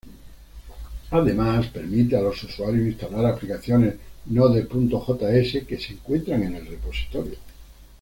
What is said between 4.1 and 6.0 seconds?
Node.js que se